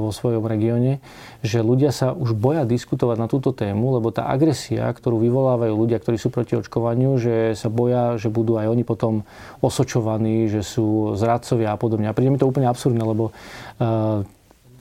[0.04, 1.00] vo svojom regióne,
[1.40, 6.04] že ľudia sa už boja diskutovať na túto tému, lebo tá agresia, ktorú vyvolávajú ľudia,
[6.04, 9.24] ktorí sú proti očkovaniu, že sa boja, že budú aj oni potom
[9.64, 12.12] osočovaní, že sú zradcovia a podobne.
[12.12, 14.28] A príde mi to úplne absurdné, lebo uh,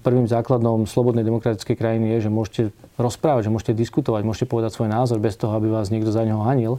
[0.07, 2.63] prvým základom slobodnej demokratickej krajiny je, že môžete
[2.95, 6.47] rozprávať, že môžete diskutovať, môžete povedať svoj názor bez toho, aby vás niekto za neho
[6.47, 6.79] hanil.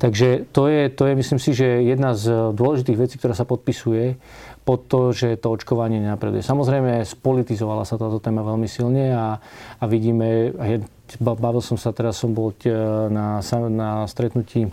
[0.00, 4.16] Takže to je, to je myslím si, že jedna z dôležitých vecí, ktorá sa podpisuje
[4.62, 6.42] pod to, že to očkovanie nenapreduje.
[6.42, 9.42] Samozrejme, spolitizovala sa táto téma veľmi silne a,
[9.78, 10.54] a vidíme,
[11.18, 12.54] bavil som sa, teraz som bol
[13.10, 14.70] na, na stretnutí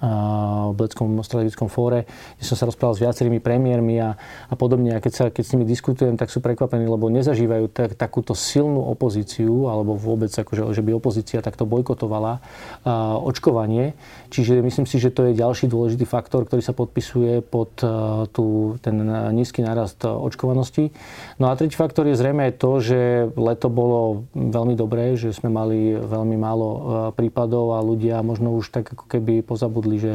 [0.00, 2.08] v Bleckom strategickom fóre,
[2.40, 4.16] kde som sa rozprával s viacerými premiérmi a,
[4.48, 4.96] a podobne.
[4.96, 8.80] A keď, sa, keď s nimi diskutujem, tak sú prekvapení, lebo nezažívajú tak, takúto silnú
[8.88, 13.92] opozíciu, alebo vôbec, akože, že by opozícia takto bojkotovala uh, očkovanie.
[14.32, 18.80] Čiže myslím si, že to je ďalší dôležitý faktor, ktorý sa podpisuje pod uh, tú,
[18.80, 18.96] ten
[19.36, 20.96] nízky nárast očkovanosti.
[21.36, 25.92] No a tretí faktor je zrejme to, že leto bolo veľmi dobré, že sme mali
[25.92, 26.68] veľmi málo
[27.12, 30.14] prípadov a ľudia možno už tak ako keby pozabudli rozhodli, že,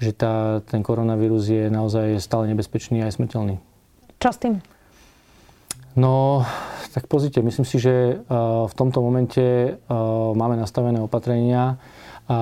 [0.00, 3.56] že tá, ten koronavírus je naozaj stále nebezpečný a aj smrteľný.
[4.20, 4.54] Čo s tým?
[5.96, 6.44] No,
[6.94, 9.74] tak pozrite, myslím si, že v tomto momente
[10.36, 11.82] máme nastavené opatrenia
[12.30, 12.38] a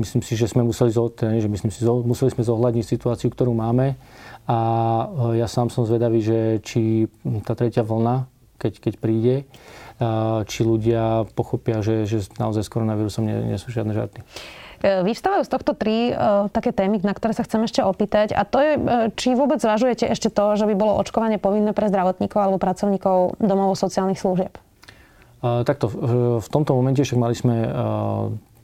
[0.00, 4.00] myslím si, že sme museli, teda že myslím si, museli sme zohľadniť situáciu, ktorú máme
[4.48, 4.58] a
[5.36, 7.12] ja sám som zvedavý, že či
[7.44, 8.24] tá tretia vlna,
[8.56, 9.36] keď, keď príde,
[10.48, 14.24] či ľudia pochopia, že, že naozaj s koronavírusom nie, nie sú žiadne žarty.
[14.84, 18.36] E, vyvstávajú z tohto tri uh, také témy, na ktoré sa chcem ešte opýtať.
[18.36, 21.88] A to je, uh, či vôbec zvažujete ešte to, že by bolo očkovanie povinné pre
[21.88, 24.52] zdravotníkov alebo pracovníkov domov sociálnych služieb?
[25.44, 25.86] Takto,
[26.42, 27.70] v tomto momente však mali sme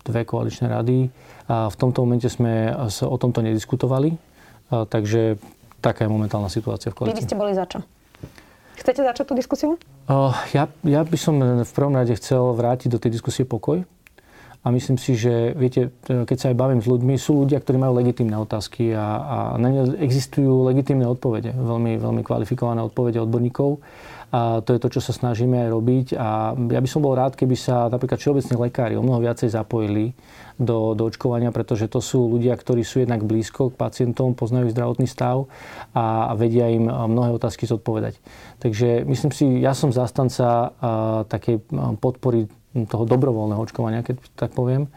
[0.03, 1.07] dve koaličné rady
[1.47, 2.75] a v tomto momente sme
[3.07, 4.17] o tomto nediskutovali,
[4.67, 5.39] takže
[5.79, 7.15] taká je momentálna situácia v koalícii.
[7.15, 7.79] Vy by ste boli za čo?
[8.83, 9.79] Chcete začať tú diskusiu?
[10.57, 13.87] Ja, ja by som v prvom rade chcel vrátiť do tej diskusie pokoj.
[14.63, 17.99] A myslím si, že viete, keď sa aj bavím s ľuďmi, sú ľudia, ktorí majú
[17.99, 23.83] legitímne otázky a, a na ne existujú legitímne odpovede, veľmi, veľmi kvalifikované odpovede odborníkov.
[24.33, 26.07] A to je to, čo sa snažíme aj robiť.
[26.17, 30.17] A ja by som bol rád, keby sa napríklad všeobecní lekári o mnoho viacej zapojili
[30.57, 35.05] do, do očkovania, pretože to sú ľudia, ktorí sú jednak blízko k pacientom, poznajú zdravotný
[35.05, 35.51] stav
[35.93, 38.17] a, a vedia im mnohé otázky zodpovedať.
[38.63, 40.73] Takže myslím si, ja som zastanca
[41.29, 41.69] takej
[42.01, 44.89] podpory toho dobrovoľného očkovania, keď tak poviem,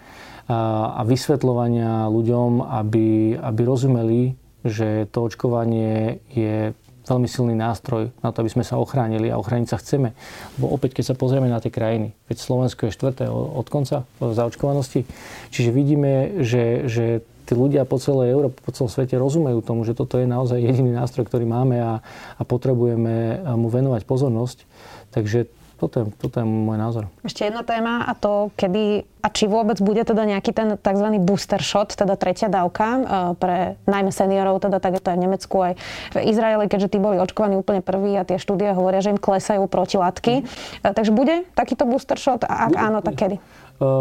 [0.45, 4.21] a, a vysvetľovania ľuďom, aby, aby rozumeli,
[4.65, 6.73] že to očkovanie je
[7.05, 10.17] veľmi silný nástroj na to, aby sme sa ochránili a ochrániť sa chceme.
[10.57, 15.05] Lebo opäť, keď sa pozrieme na tie krajiny, veď Slovensko je štvrté od konca zaočkovanosti,
[15.53, 17.05] čiže vidíme, že, že
[17.45, 20.97] tí ľudia po celej Európe, po celom svete rozumejú tomu, že toto je naozaj jediný
[20.97, 21.93] nástroj, ktorý máme a,
[22.38, 24.65] a potrebujeme mu venovať pozornosť.
[25.13, 25.45] Takže
[25.85, 27.05] toto je, toto je môj názor.
[27.21, 31.07] Ešte jedna téma a to, kedy a či vôbec bude teda nejaký ten tzv.
[31.17, 33.01] booster shot, teda tretia dávka e,
[33.41, 33.57] pre
[33.89, 35.73] najmä seniorov, teda tak je to aj v Nemecku, aj
[36.13, 39.65] v Izraeli, keďže tí boli očkovaní úplne prví a tie štúdie hovoria, že im klesajú
[39.65, 40.45] protilátky.
[40.45, 40.93] Mm.
[40.93, 43.38] Takže bude takýto booster shot a ak bude, áno, tak kedy?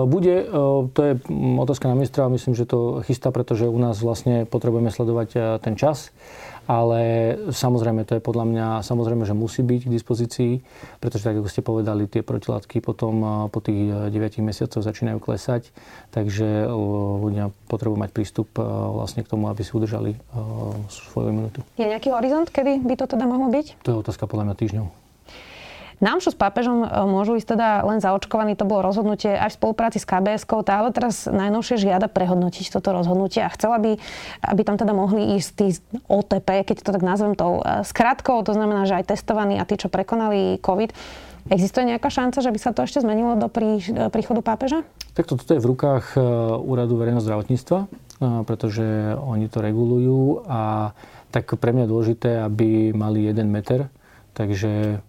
[0.07, 0.47] Bude,
[0.95, 1.13] to je
[1.59, 6.15] otázka na ministra, myslím, že to chystá, pretože u nás vlastne potrebujeme sledovať ten čas
[6.65, 7.01] ale
[7.53, 10.53] samozrejme to je podľa mňa, samozrejme, že musí byť k dispozícii,
[10.97, 15.75] pretože tak ako ste povedali, tie protilátky potom po tých 9 mesiacoch začínajú klesať,
[16.15, 16.69] takže
[17.21, 20.17] ľudia potrebujú mať prístup vlastne k tomu, aby si udržali
[20.89, 21.61] svoju imunitu.
[21.79, 23.83] Je nejaký horizont, kedy by to teda mohlo byť?
[23.83, 24.87] To je otázka podľa mňa týždňov.
[26.03, 28.59] Námšu s pápežom e, môžu ísť teda len zaočkovaní.
[28.59, 30.67] To bolo rozhodnutie aj v spolupráci s KBS-kou.
[30.67, 33.97] Tá ale teraz najnovšie žiada prehodnotiť toto rozhodnutie a chcela by,
[34.43, 35.67] aby tam teda mohli ísť tí
[36.11, 39.79] OTP, keď to tak nazvem tou e, skratkou, to znamená, že aj testovaní a tí,
[39.79, 40.91] čo prekonali COVID.
[41.53, 44.81] Existuje nejaká šanca, že by sa to ešte zmenilo do prí, e, príchodu pápeža?
[45.13, 46.17] Tak toto je v rukách
[46.59, 47.87] Úradu verejného zdravotníctva,
[48.49, 50.91] pretože oni to regulujú a
[51.31, 53.91] tak pre mňa je dôležité, aby mali jeden meter,
[54.35, 55.03] takže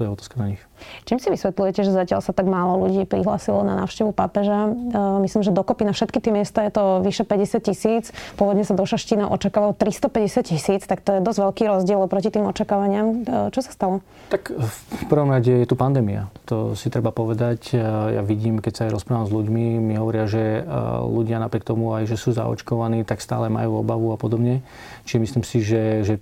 [0.00, 0.62] to je otázka na nich.
[1.04, 4.72] Čím si vysvetľujete, že zatiaľ sa tak málo ľudí prihlásilo na návštevu pápeža?
[4.72, 4.96] E,
[5.28, 8.16] myslím, že dokopy na všetky tie miesta je to vyše 50 tisíc.
[8.40, 12.48] Pôvodne sa do Šaštína očakávalo 350 tisíc, tak to je dosť veľký rozdiel oproti tým
[12.48, 13.06] očakávaniam.
[13.12, 14.00] E, čo sa stalo?
[14.32, 16.32] Tak v prvom rade je tu pandémia.
[16.48, 17.76] To si treba povedať.
[17.76, 17.84] E,
[18.16, 20.64] ja vidím, keď sa aj rozprávam s ľuďmi, mi hovoria, že
[21.04, 24.64] ľudia napriek tomu aj, že sú zaočkovaní, tak stále majú obavu a podobne.
[25.04, 26.14] Čiže myslím si, že, že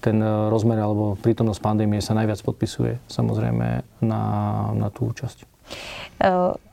[0.00, 3.66] ten eh, rozmer alebo prítomnosť pandémie sa najviac podpisuje samozrejme
[4.02, 4.22] na,
[4.74, 5.44] na tú účasť.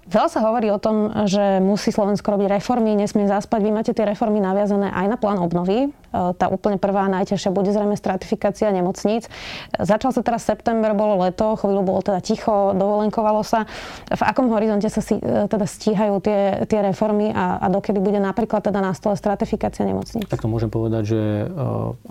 [0.05, 3.57] Veľa sa hovorí o tom, že musí Slovensko robiť reformy, nesmie zaspať.
[3.65, 5.89] Vy máte tie reformy naviazané aj na plán obnovy.
[5.89, 5.89] E,
[6.37, 9.25] tá úplne prvá najťažšia bude zrejme stratifikácia nemocníc.
[9.73, 13.65] Začal sa teraz september, bolo leto, chvíľu bolo teda ticho, dovolenkovalo sa.
[14.05, 18.21] V akom horizonte sa si, e, teda stíhajú tie, tie reformy a, a dokedy bude
[18.21, 20.29] napríklad teda na stole stratifikácia nemocníc?
[20.29, 21.45] Tak to môžem povedať, že e,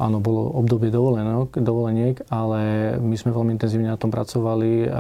[0.02, 4.90] áno, bolo obdobie dovolenok, dovoleniek, ale my sme veľmi intenzívne na tom pracovali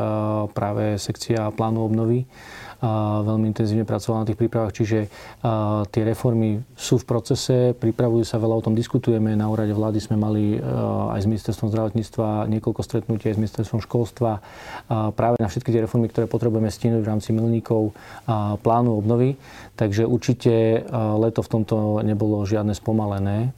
[0.54, 2.26] práve sekcia plánu obnovy
[3.24, 4.98] veľmi intenzívne pracovala na tých prípravách, čiže
[5.88, 9.32] tie reformy sú v procese, pripravujú sa, veľa o tom diskutujeme.
[9.32, 14.44] Na úrade vlády sme mali aj s ministerstvom zdravotníctva niekoľko stretnutí, aj s ministerstvom školstva
[15.16, 17.96] práve na všetky tie reformy, ktoré potrebujeme stihnúť v rámci milníkov
[18.60, 19.40] plánu obnovy.
[19.80, 23.56] Takže určite leto v tomto nebolo žiadne spomalené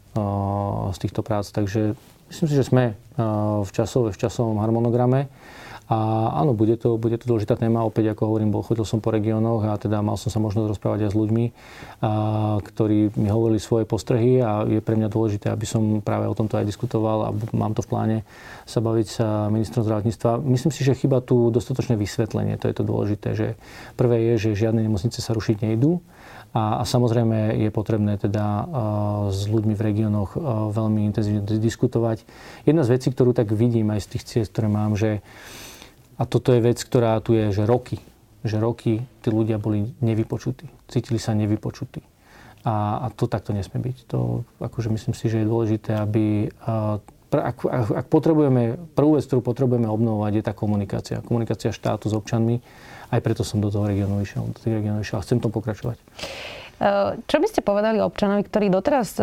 [0.94, 1.50] z týchto prác.
[1.50, 1.98] Takže
[2.30, 2.94] myslím si, že sme
[3.64, 5.26] v, časov, v časovom harmonograme.
[5.86, 5.96] A
[6.42, 7.86] áno, bude to, bude to dôležitá téma.
[7.86, 11.06] Opäť, ako hovorím, bol, chodil som po regiónoch a teda mal som sa možnosť rozprávať
[11.06, 11.52] aj s ľuďmi, a,
[12.58, 16.58] ktorí mi hovorili svoje postrehy a je pre mňa dôležité, aby som práve o tomto
[16.58, 18.18] aj diskutoval a mám to v pláne
[18.66, 20.42] sa baviť sa ministrom zdravotníctva.
[20.42, 23.48] Myslím si, že chyba tu dostatočné vysvetlenie, to je to dôležité, že
[23.94, 26.02] prvé je, že žiadne nemocnice sa rušiť nejdú,
[26.56, 28.64] a, a samozrejme je potrebné teda uh,
[29.28, 32.24] s ľuďmi v regiónoch uh, veľmi intenzívne diskutovať.
[32.64, 35.20] Jedna z vecí, ktorú tak vidím aj z tých ciest, ktoré mám, že
[36.16, 38.00] a toto je vec, ktorá tu je, že roky,
[38.42, 42.00] že roky tí ľudia boli nevypočutí, cítili sa nevypočutí.
[42.66, 44.10] A, a to takto nesmie byť.
[44.10, 46.50] To, akože myslím si, že je dôležité, aby
[47.30, 51.22] ak, ak, ak potrebujeme, prvú vec, ktorú potrebujeme obnovovať, je tá komunikácia.
[51.22, 52.62] Komunikácia štátu s občanmi.
[53.10, 55.98] Aj preto som do toho regiónu išiel, do tých regiónov išiel a chcem to pokračovať.
[57.24, 59.16] Čo by ste povedali občanovi, ktorý doteraz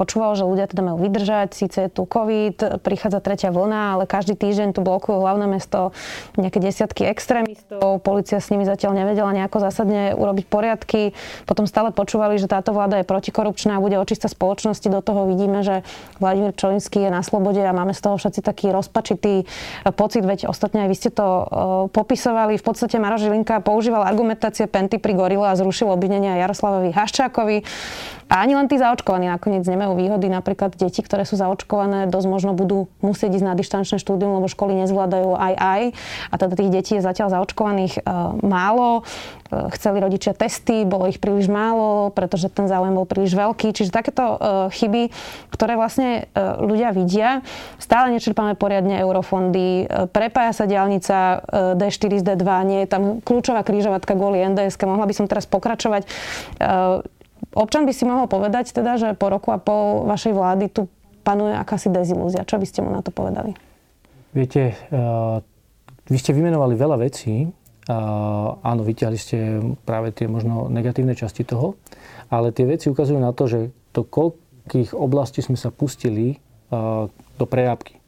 [0.00, 4.32] počúvalo, že ľudia teda majú vydržať, síce je tu COVID, prichádza tretia vlna, ale každý
[4.32, 5.92] týždeň tu blokujú hlavné mesto
[6.40, 11.12] nejaké desiatky extrémistov, policia s nimi zatiaľ nevedela nejako zásadne urobiť poriadky,
[11.44, 15.84] potom stále počúvali, že táto vláda je protikorupčná bude očista spoločnosti, do toho vidíme, že
[16.16, 19.44] Vladimír Čolinský je na slobode a máme z toho všetci taký rozpačitý
[19.92, 21.44] pocit, veď ostatne aj vy ste to uh,
[21.92, 22.56] popisovali.
[22.56, 27.58] V podstate Maro Žilinka používal argumentácie Penty pri Gorila a zrušil obvinenia Jaroslavovi Haščákovi.
[28.30, 30.30] A ani len tí zaočkovaní nakoniec nemajú výhody.
[30.30, 34.78] Napríklad deti, ktoré sú zaočkované, dosť možno budú musieť ísť na dištančné štúdium, lebo školy
[34.86, 35.82] nezvládajú aj aj.
[36.30, 38.00] A teda tých detí je zatiaľ zaočkovaných e,
[38.46, 39.02] málo.
[39.50, 43.74] E, chceli rodičia testy, bolo ich príliš málo, pretože ten záujem bol príliš veľký.
[43.74, 44.36] Čiže takéto e,
[44.78, 45.10] chyby,
[45.50, 47.42] ktoré vlastne e, ľudia vidia,
[47.82, 51.36] stále nečerpáme poriadne eurofondy, e, prepája sa diálnica e,
[51.82, 54.78] D4 z D2, nie je tam kľúčová krížovatka kvôli NDS.
[54.86, 56.06] Mohla by som teraz pokračovať.
[56.06, 57.18] E,
[57.54, 60.86] občan by si mohol povedať teda, že po roku a pol vašej vlády tu
[61.22, 62.48] panuje akási dezilúzia.
[62.48, 63.54] Čo by ste mu na to povedali?
[64.30, 65.42] Viete, uh,
[66.06, 67.50] vy ste vymenovali veľa vecí.
[67.90, 69.38] Uh, áno, vyťahli ste
[69.82, 71.74] práve tie možno negatívne časti toho,
[72.30, 76.38] ale tie veci ukazujú na to, že do koľkých oblastí sme sa pustili
[76.70, 78.00] uh, do prerábky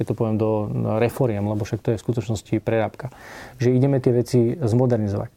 [0.00, 0.64] keď to poviem, do
[0.96, 3.12] reforiem, lebo však to je v skutočnosti prerábka.
[3.60, 5.28] Že ideme tie veci zmodernizovať.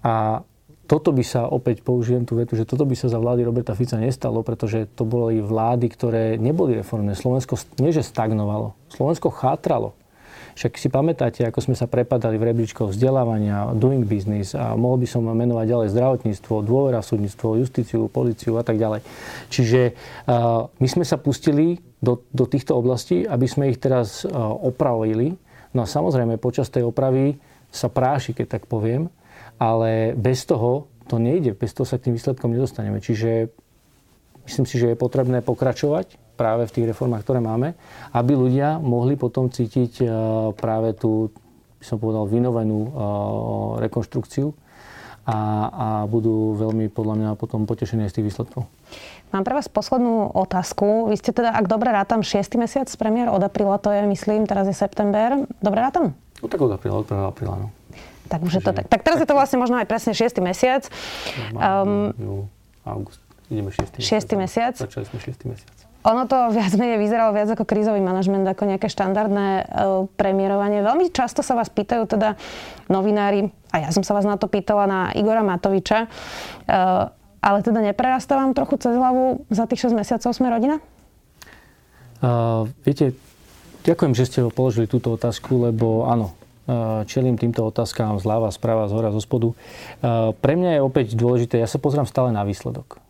[0.00, 0.40] A
[0.88, 4.00] toto by sa, opäť použijem tú vetu, že toto by sa za vlády Roberta Fica
[4.00, 7.12] nestalo, pretože to boli vlády, ktoré neboli reformné.
[7.12, 8.72] Slovensko nie, že stagnovalo.
[8.88, 9.92] Slovensko chátralo.
[10.56, 15.06] Však si pamätáte, ako sme sa prepadali v rebríčkoch vzdelávania, doing business a mohol by
[15.06, 19.04] som menovať ďalej zdravotníctvo, dôvera súdnictvo, justíciu, policiu a tak ďalej.
[19.54, 19.94] Čiže
[20.26, 25.38] uh, my sme sa pustili do, do týchto oblastí, aby sme ich teraz uh, opravili.
[25.76, 27.38] No a samozrejme, počas tej opravy
[27.70, 29.12] sa práši, keď tak poviem,
[29.58, 33.02] ale bez toho to nejde, bez toho sa k tým výsledkom nedostaneme.
[33.02, 33.50] Čiže
[34.46, 37.74] myslím si, že je potrebné pokračovať práve v tých reformách, ktoré máme,
[38.14, 40.06] aby ľudia mohli potom cítiť e,
[40.54, 41.34] práve tú,
[41.82, 42.90] by som povedal, vynovanú e,
[43.82, 44.54] rekonštrukciu
[45.26, 48.64] a, a budú veľmi podľa mňa potom potešení z tých výsledkov.
[49.28, 51.12] Mám pre vás poslednú otázku.
[51.12, 52.56] Vy ste teda, ak dobre rátam, 6.
[52.56, 55.44] mesiac premiér od apríla, to je, myslím, teraz je september.
[55.60, 56.16] Dobre rátam?
[56.40, 57.34] No tak od apríla, od 1.
[57.34, 57.68] apríla, no.
[58.28, 58.86] Tak už je to tak.
[58.86, 60.44] Tak teraz je to vlastne možno aj presne 6.
[60.44, 60.84] mesiac.
[61.56, 62.12] Um,
[62.84, 63.20] august.
[63.48, 64.04] Ideme 6.
[64.04, 64.36] 6.
[64.36, 64.76] mesiac.
[64.76, 65.48] Začali sme 6.
[65.48, 65.76] mesiac.
[66.06, 70.80] Ono to viac menej vyzeralo viac ako krízový manažment, ako nejaké štandardné uh, premiérovanie.
[70.80, 72.38] Veľmi často sa vás pýtajú teda
[72.86, 77.10] novinári, a ja som sa vás na to pýtala na Igora Matoviča, uh,
[77.42, 80.78] ale teda neprerastá vám trochu cez hlavu za tých 6 mesiacov sme rodina?
[82.22, 83.18] Uh, viete,
[83.82, 86.37] ďakujem, že ste položili túto otázku, lebo áno,
[87.08, 89.56] čelím týmto otázkám zľava, správa, z hora, zo spodu.
[90.36, 93.00] Pre mňa je opäť dôležité, ja sa pozrám stále na výsledok.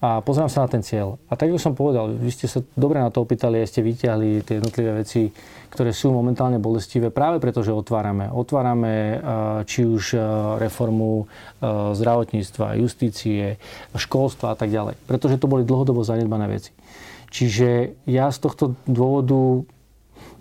[0.00, 1.20] A pozrám sa na ten cieľ.
[1.28, 4.40] A tak, ako som povedal, vy ste sa dobre na to opýtali, aj ste vyťahli
[4.48, 5.28] tie jednotlivé veci,
[5.68, 8.32] ktoré sú momentálne bolestivé, práve preto, že otvárame.
[8.32, 9.20] Otvárame
[9.68, 10.16] či už
[10.56, 11.28] reformu
[11.96, 13.60] zdravotníctva, justície,
[13.92, 14.96] školstva a tak ďalej.
[15.04, 16.72] Pretože to boli dlhodobo zanedbané veci.
[17.28, 19.68] Čiže ja z tohto dôvodu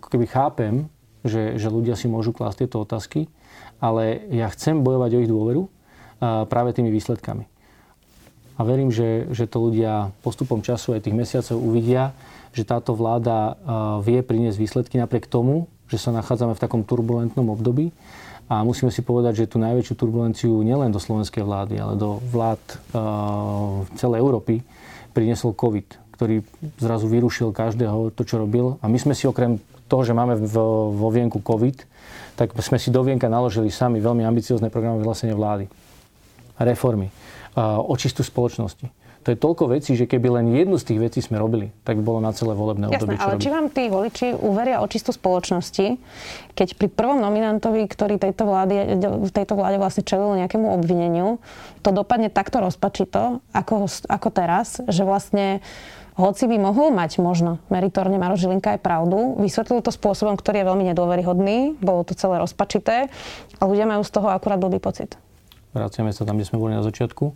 [0.07, 0.87] keby chápem,
[1.23, 3.27] že, že ľudia si môžu klásť tieto otázky,
[3.79, 5.63] ale ja chcem bojovať o ich dôveru
[6.51, 7.47] práve tými výsledkami.
[8.59, 12.11] A verím, že, že to ľudia postupom času aj tých mesiacov uvidia,
[12.51, 13.55] že táto vláda
[14.03, 17.95] vie priniesť výsledky napriek tomu, že sa nachádzame v takom turbulentnom období.
[18.49, 22.59] A musíme si povedať, že tú najväčšiu turbulenciu nielen do slovenskej vlády, ale do vlád
[23.95, 24.65] celej Európy
[25.13, 26.43] priniesol COVID, ktorý
[26.83, 28.75] zrazu vyrušil každého to, čo robil.
[28.83, 29.55] A my sme si okrem
[29.87, 31.87] toho, že máme vo vienku COVID,
[32.35, 35.71] tak sme si do vienka naložili sami veľmi ambiciozne programy vyhlásenia vlády.
[36.59, 37.07] Reformy.
[37.87, 38.91] Očistu spoločnosti.
[39.27, 42.03] To je toľko vecí, že keby len jednu z tých vecí sme robili, tak by
[42.07, 43.19] bolo na celé volebné obdobie.
[43.19, 45.99] Jasné, ale či vám tí voliči uveria očistú spoločnosti,
[46.55, 51.43] keď pri prvom nominantovi, ktorý tejto vlády, v tejto vláde vlastne čelil nejakému obvineniu,
[51.83, 55.59] to dopadne takto rozpačito, ako, ako teraz, že vlastne
[56.19, 60.67] hoci by mohol mať možno meritorne Maro Žilinka aj pravdu, vysvetlil to spôsobom, ktorý je
[60.67, 63.07] veľmi nedôveryhodný, bolo to celé rozpačité
[63.55, 65.15] a ľudia majú z toho akurát blbý pocit.
[65.71, 67.31] Vraciame sa tam, kde sme boli na začiatku.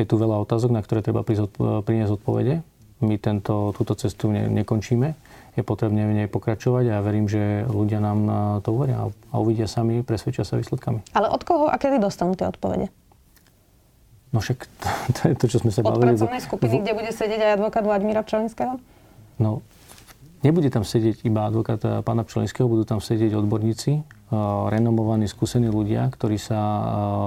[0.00, 2.64] Je tu veľa otázok, na ktoré treba priniesť odpovede.
[3.04, 5.12] My tento, túto cestu ne, nekončíme.
[5.54, 8.18] Je potrebné v nej pokračovať a ja verím, že ľudia nám
[8.66, 11.14] to uveria a uvidia sami, presvedčia sa výsledkami.
[11.14, 12.90] Ale od koho a kedy dostanú tie odpovede?
[14.34, 16.18] No však to, to je to, čo sme sa Od bavili.
[16.18, 18.82] Od pracovnej skupiny, kde bude sedieť aj advokát Vladimíra Pčolinského?
[19.38, 19.62] No,
[20.42, 24.02] nebude tam sedieť iba advokát pána Pčolinského, budú tam sedieť odborníci,
[24.70, 26.60] renomovaní, skúsení ľudia, ktorí sa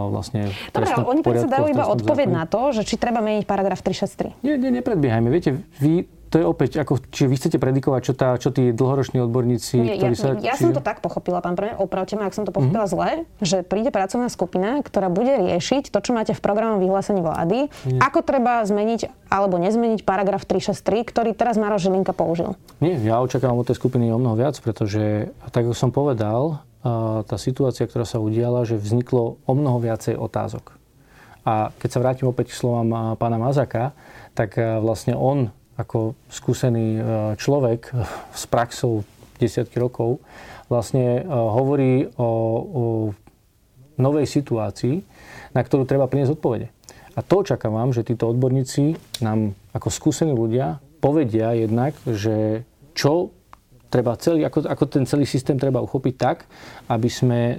[0.10, 0.52] vlastne...
[0.72, 4.46] Dobre, ale oni predsa dajú iba odpoveď na to, že či treba meniť paragraf 363.
[4.46, 5.28] Nie, nie, nepredbiehajme.
[5.32, 9.24] Viete, vy to je opäť, ako, či vy chcete predikovať, čo, tá, čo tí dlhoroční
[9.24, 10.28] odborníci, Nie, ktorí ja, sa...
[10.44, 10.68] Ja či...
[10.68, 13.24] som to tak pochopila, pán premiér, opravte ma, ak som to pochopila mm-hmm.
[13.24, 17.72] zle, že príde pracovná skupina, ktorá bude riešiť to, čo máte v programovom vyhlásení vlády,
[17.88, 18.00] Nie.
[18.04, 22.60] ako treba zmeniť alebo nezmeniť paragraf 363, ktorý teraz Maro Žilinka použil.
[22.84, 26.60] Nie, ja očakávam od tej skupiny o mnoho viac, pretože, tak ako som povedal,
[27.26, 30.76] tá situácia, ktorá sa udiala, že vzniklo o mnoho viacej otázok.
[31.48, 33.96] A keď sa vrátim opäť k slovám pána Mazaka,
[34.36, 37.02] tak vlastne on ako skúsený e,
[37.38, 37.94] človek
[38.34, 39.06] s praxou
[39.38, 40.18] desiatky rokov
[40.68, 42.84] vlastne e, hovorí o, o
[44.02, 45.06] novej situácii,
[45.54, 46.68] na ktorú treba priniesť odpovede.
[47.18, 53.34] A to očakávam, že títo odborníci nám ako skúsení ľudia povedia jednak, že čo
[53.88, 56.38] treba celý, ako, ako ten celý systém treba uchopiť tak,
[56.92, 57.56] aby sme e,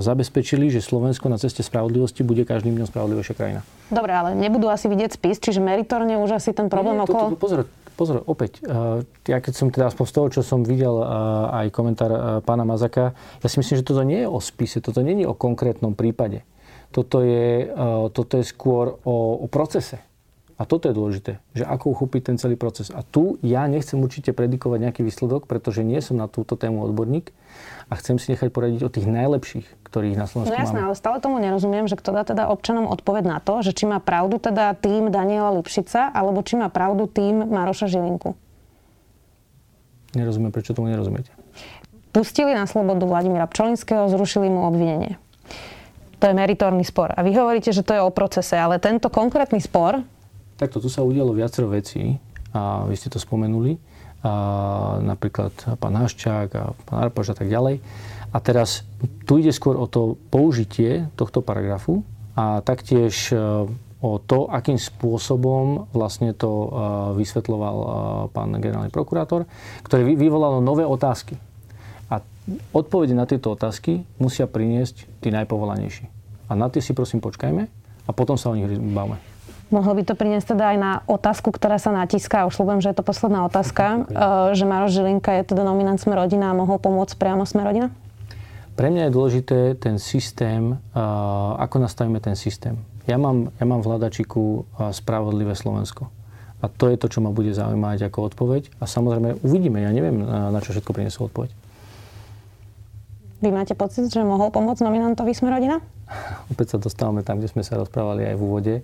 [0.00, 3.60] zabezpečili, že Slovensko na ceste spravodlivosti bude každým dňom spravodlivejšia krajina.
[3.92, 7.22] Dobre, ale nebudú asi vidieť spis, čiže meritorne už asi ten problém Nie, okolo...
[7.28, 7.60] To, to, pozor,
[7.94, 11.06] pozor, opäť, e, ja keď som teda aspoň z toho, čo som videl e,
[11.64, 13.12] aj komentár e, pána Mazaka,
[13.44, 16.46] ja si myslím, že toto nie je o spise, toto nie je o konkrétnom prípade.
[16.94, 17.84] Toto je, e,
[18.14, 20.05] toto je skôr o, o procese.
[20.56, 22.88] A toto je dôležité, že ako uchopiť ten celý proces.
[22.88, 27.28] A tu ja nechcem určite predikovať nejaký výsledok, pretože nie som na túto tému odborník
[27.92, 30.88] a chcem si nechať poradiť od tých najlepších, ktorých na Slovensku no jasné, máme.
[30.88, 34.00] ale stále tomu nerozumiem, že kto dá teda občanom odpoveď na to, že či má
[34.00, 38.32] pravdu teda tým Daniela Lipšica, alebo či má pravdu tým Maroša Žilinku.
[40.16, 41.28] Nerozumiem, prečo tomu nerozumiete.
[42.16, 45.20] Pustili na slobodu Vladimíra Pčolinského, zrušili mu obvinenie.
[46.16, 47.12] To je meritorný spor.
[47.12, 50.00] A vy hovoríte, že to je o procese, ale tento konkrétny spor
[50.56, 52.16] Takto, tu sa udialo viacero vecí
[52.56, 53.76] a vy ste to spomenuli.
[54.24, 54.32] A
[55.04, 57.78] napríklad pán Haščák a pán Arpaš a tak ďalej.
[58.32, 58.82] A teraz
[59.28, 62.02] tu ide skôr o to použitie tohto paragrafu
[62.34, 63.36] a taktiež e,
[64.00, 66.68] o to, akým spôsobom vlastne to e,
[67.20, 67.88] vysvetloval e,
[68.32, 69.48] pán generálny prokurátor,
[69.86, 71.38] ktoré vyvolalo nové otázky.
[72.10, 72.20] A
[72.74, 76.08] odpovede na tieto otázky musia priniesť tí najpovolanejší.
[76.48, 77.62] A na tie si prosím počkajme
[78.06, 79.35] a potom sa o nich bavme.
[79.66, 82.98] Mohlo by to priniesť teda aj na otázku, ktorá sa natíska, už slúbujem, že je
[83.02, 84.54] to posledná otázka, okay.
[84.54, 87.90] že Maroš Žilinka je teda nominant Sme rodina a mohol pomôcť priamo Sme rodina?
[88.78, 90.78] Pre mňa je dôležité ten systém,
[91.58, 92.78] ako nastavíme ten systém.
[93.10, 96.12] Ja mám, ja mám v hľadačiku spravodlivé Slovensko.
[96.62, 98.70] A to je to, čo ma bude zaujímať ako odpoveď.
[98.78, 101.50] A samozrejme uvidíme, ja neviem, na čo všetko prinesú odpoveď.
[103.40, 105.80] Vy máte pocit, že mohol pomôcť nominantovi Sme rodina?
[106.52, 108.74] Opäť sa dostávame tam, kde sme sa rozprávali aj v úvode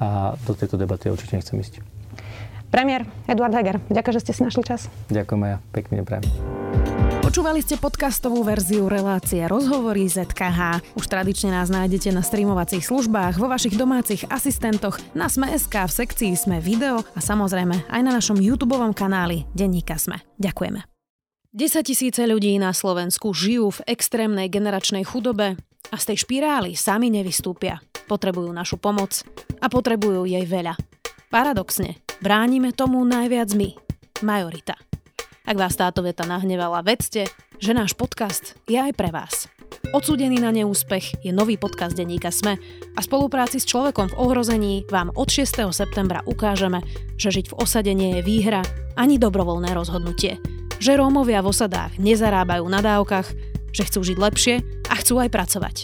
[0.00, 1.82] a do tejto debaty určite nechcem ísť.
[2.74, 4.90] Premiér Eduard Heger, ďakujem, že ste si našli čas.
[5.06, 6.26] Ďakujem ja, pekne prajem.
[7.22, 10.94] Počúvali ste podcastovú verziu relácie Rozhovory ZKH.
[10.94, 16.34] Už tradične nás nájdete na streamovacích službách, vo vašich domácich asistentoch, na Sme.sk, v sekcii
[16.34, 20.22] Sme video a samozrejme aj na našom YouTube kanáli Denníka Sme.
[20.38, 20.86] Ďakujeme.
[21.54, 25.54] 10 tisíce ľudí na Slovensku žijú v extrémnej generačnej chudobe
[25.90, 27.80] a z tej špirály sami nevystúpia.
[28.04, 29.24] Potrebujú našu pomoc
[29.60, 30.76] a potrebujú jej veľa.
[31.32, 33.74] Paradoxne, bránime tomu najviac my,
[34.22, 34.76] majorita.
[35.44, 37.28] Ak vás táto veta nahnevala, vedzte,
[37.60, 39.48] že náš podcast je aj pre vás.
[39.92, 42.56] Odsúdený na neúspech je nový podcast denníka SME
[42.96, 45.68] a spolupráci s človekom v ohrození vám od 6.
[45.70, 46.80] septembra ukážeme,
[47.20, 48.64] že žiť v osade nie je výhra
[48.96, 50.40] ani dobrovoľné rozhodnutie.
[50.80, 53.28] Že Rómovia v osadách nezarábajú na dávkach,
[53.74, 54.54] že chcú žiť lepšie
[54.88, 55.76] a chcú aj pracovať.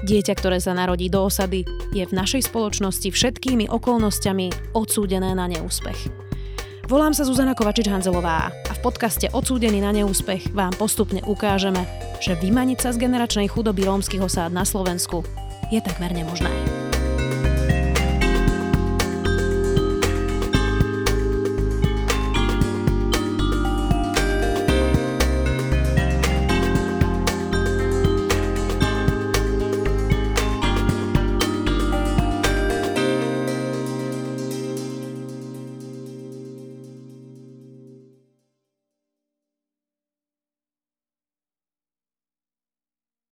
[0.00, 6.08] Dieťa, ktoré sa narodí do osady, je v našej spoločnosti všetkými okolnostiami odsúdené na neúspech.
[6.90, 11.86] Volám sa Zuzana Kovačič-Hanzelová a v podcaste Odsúdený na neúspech vám postupne ukážeme,
[12.18, 15.22] že vymaniť sa z generačnej chudoby rómskych osád na Slovensku
[15.70, 16.89] je takmer nemožné.